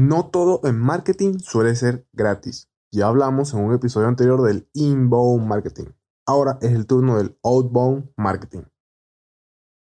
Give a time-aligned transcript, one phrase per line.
[0.00, 2.68] No todo en marketing suele ser gratis.
[2.92, 5.86] Ya hablamos en un episodio anterior del inbound marketing.
[6.24, 8.60] Ahora es el turno del outbound marketing.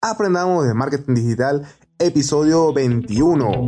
[0.00, 1.66] Aprendamos de marketing digital,
[1.98, 3.66] episodio 21.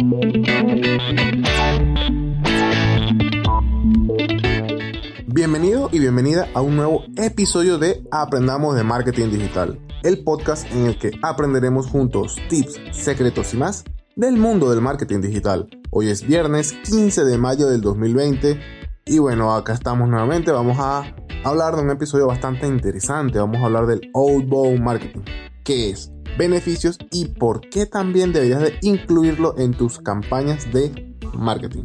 [5.27, 10.87] Bienvenido y bienvenida a un nuevo episodio de Aprendamos de Marketing Digital, el podcast en
[10.87, 13.85] el que aprenderemos juntos tips, secretos y más
[14.17, 15.69] del mundo del marketing digital.
[15.91, 18.61] Hoy es viernes 15 de mayo del 2020
[19.05, 20.51] y bueno, acá estamos nuevamente.
[20.51, 23.39] Vamos a hablar de un episodio bastante interesante.
[23.39, 25.23] Vamos a hablar del outbound marketing.
[25.65, 26.11] ¿Qué es?
[26.37, 31.85] Beneficios y por qué también deberías de incluirlo en tus campañas de marketing.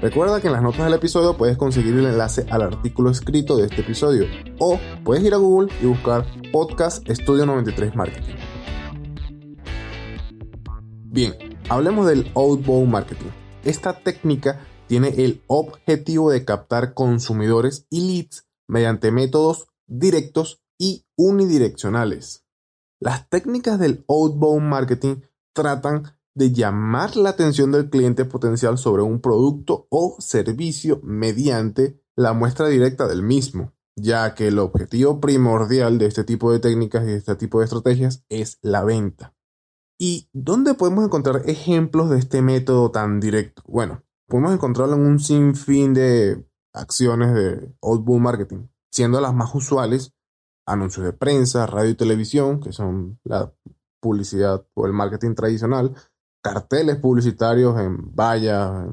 [0.00, 3.66] Recuerda que en las notas del episodio puedes conseguir el enlace al artículo escrito de
[3.66, 4.26] este episodio
[4.58, 8.34] o puedes ir a Google y buscar Podcast Estudio 93 Marketing.
[11.12, 11.34] Bien,
[11.70, 13.30] Hablemos del outbound marketing.
[13.62, 22.44] Esta técnica tiene el objetivo de captar consumidores y leads mediante métodos directos y unidireccionales.
[22.98, 25.20] Las técnicas del outbound marketing
[25.54, 32.32] tratan de llamar la atención del cliente potencial sobre un producto o servicio mediante la
[32.32, 37.12] muestra directa del mismo, ya que el objetivo primordial de este tipo de técnicas y
[37.12, 39.36] de este tipo de estrategias es la venta.
[40.02, 43.62] ¿Y dónde podemos encontrar ejemplos de este método tan directo?
[43.66, 46.42] Bueno, podemos encontrarlo en un sinfín de
[46.72, 50.14] acciones de outbound marketing, siendo las más usuales
[50.66, 53.52] anuncios de prensa, radio y televisión, que son la
[54.00, 55.94] publicidad o el marketing tradicional,
[56.42, 58.86] carteles publicitarios en vallas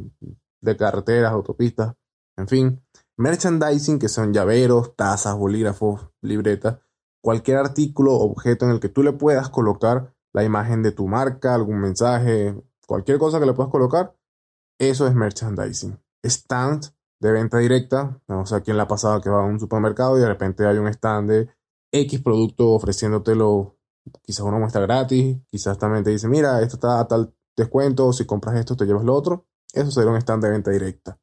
[0.61, 1.95] de carreteras, autopistas,
[2.38, 6.80] en fin, merchandising, que son llaveros, tazas, bolígrafos, libretas,
[7.23, 11.55] cualquier artículo objeto en el que tú le puedas colocar la imagen de tu marca,
[11.55, 14.16] algún mensaje, cualquier cosa que le puedas colocar,
[14.80, 15.99] eso es merchandising.
[16.23, 20.21] Stand de venta directa, no sé quién la pasada que va a un supermercado y
[20.21, 21.49] de repente hay un stand de
[21.91, 23.80] X producto ofreciéndotelo,
[24.21, 28.27] quizás una muestra gratis, quizás también te dice, mira, esto está a tal descuento, si
[28.27, 29.48] compras esto te llevas lo otro.
[29.73, 31.19] Eso sería un stand de venta directa.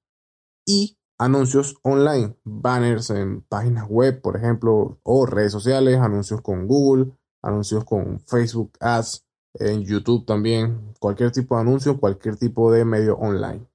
[0.66, 7.12] Y anuncios online, banners en páginas web, por ejemplo, o redes sociales, anuncios con Google,
[7.44, 9.24] anuncios con Facebook Ads,
[9.54, 13.66] en YouTube también, cualquier tipo de anuncio, cualquier tipo de medio online.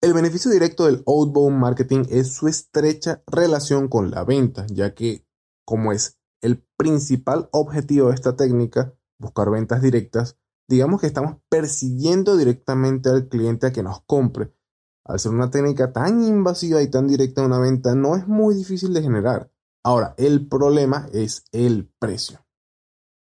[0.00, 5.26] El beneficio directo del outbound marketing es su estrecha relación con la venta, ya que
[5.64, 10.36] como es el principal objetivo de esta técnica, buscar ventas directas,
[10.68, 14.54] digamos que estamos persiguiendo directamente al cliente a que nos compre.
[15.06, 18.54] Al ser una técnica tan invasiva y tan directa en una venta, no es muy
[18.54, 19.50] difícil de generar.
[19.82, 22.43] Ahora, el problema es el precio.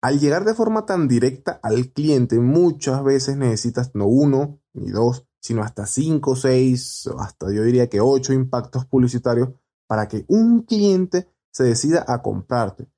[0.02, 5.28] Al llegar de forma tan directa al cliente, muchas veces necesitas no uno ni dos,
[5.40, 9.50] sino hasta cinco, seis, hasta yo diría que ocho impactos publicitarios
[9.86, 12.88] para que un cliente se decida a comprarte.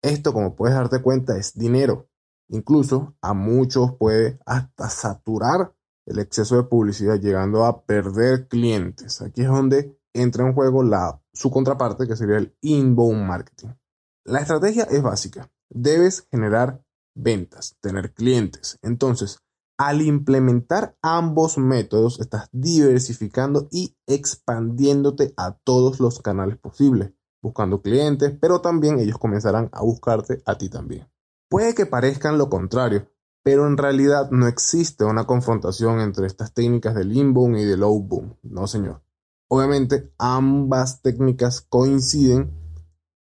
[0.00, 2.08] Esto, como puedes darte cuenta, es dinero.
[2.48, 5.74] Incluso a muchos puede hasta saturar
[6.06, 9.22] el exceso de publicidad, llegando a perder clientes.
[9.22, 13.70] Aquí es donde entra en juego la, su contraparte, que sería el inbound marketing.
[14.24, 16.82] La estrategia es básica debes generar
[17.14, 18.78] ventas, tener clientes.
[18.82, 19.40] Entonces,
[19.76, 28.36] al implementar ambos métodos, estás diversificando y expandiéndote a todos los canales posibles, buscando clientes,
[28.40, 31.08] pero también ellos comenzarán a buscarte a ti también.
[31.50, 33.10] Puede que parezcan lo contrario,
[33.42, 38.36] pero en realidad no existe una confrontación entre estas técnicas del inbound y del outbound,
[38.42, 39.02] no señor.
[39.48, 42.63] Obviamente ambas técnicas coinciden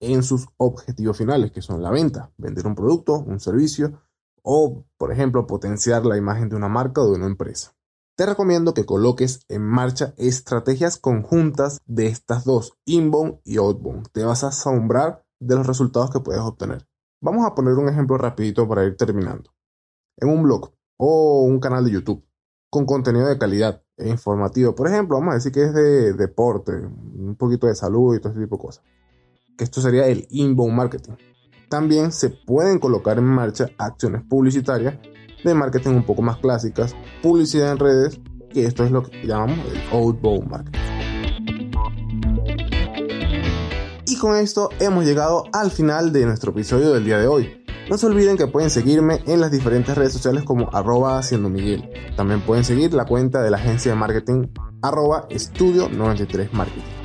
[0.00, 4.00] en sus objetivos finales, que son la venta, vender un producto, un servicio
[4.42, 7.74] o, por ejemplo, potenciar la imagen de una marca o de una empresa.
[8.16, 14.08] Te recomiendo que coloques en marcha estrategias conjuntas de estas dos, inbound y outbound.
[14.10, 16.86] Te vas a asombrar de los resultados que puedes obtener.
[17.20, 19.52] Vamos a poner un ejemplo rapidito para ir terminando.
[20.16, 22.24] En un blog o un canal de YouTube
[22.70, 26.72] con contenido de calidad e informativo, por ejemplo, vamos a decir que es de deporte,
[26.72, 28.84] un poquito de salud y todo ese tipo de cosas
[29.58, 31.14] que esto sería el inbound marketing.
[31.68, 34.94] También se pueden colocar en marcha acciones publicitarias
[35.44, 38.20] de marketing un poco más clásicas, publicidad en redes,
[38.50, 40.78] que esto es lo que llamamos el outbound marketing.
[44.06, 47.64] Y con esto hemos llegado al final de nuestro episodio del día de hoy.
[47.90, 51.90] No se olviden que pueden seguirme en las diferentes redes sociales como arroba haciendo Miguel.
[52.16, 54.48] También pueden seguir la cuenta de la agencia de marketing
[54.82, 56.97] arroba estudio 93 marketing.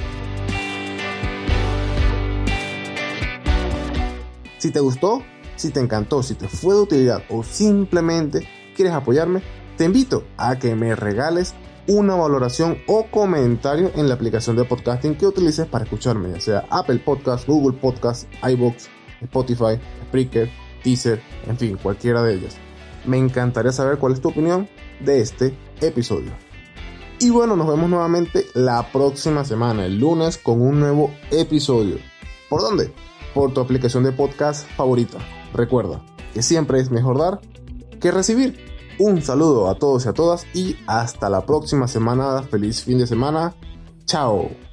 [4.64, 5.22] Si te gustó,
[5.58, 9.42] si te encantó, si te fue de utilidad o simplemente quieres apoyarme,
[9.76, 11.54] te invito a que me regales
[11.86, 16.66] una valoración o comentario en la aplicación de podcasting que utilices para escucharme, ya sea
[16.70, 18.88] Apple Podcast, Google Podcast, iBox,
[19.24, 20.50] Spotify, Spreaker,
[20.82, 22.56] Teaser, en fin, cualquiera de ellas.
[23.04, 24.70] Me encantaría saber cuál es tu opinión
[25.02, 26.32] de este episodio.
[27.20, 31.98] Y bueno, nos vemos nuevamente la próxima semana, el lunes, con un nuevo episodio.
[32.48, 32.94] ¿Por dónde?
[33.34, 35.18] Por tu aplicación de podcast favorita.
[35.54, 36.02] Recuerda
[36.34, 37.42] que siempre es mejor dar
[38.00, 38.74] que recibir.
[39.00, 42.44] Un saludo a todos y a todas y hasta la próxima semana.
[42.44, 43.54] Feliz fin de semana.
[44.06, 44.73] Chao.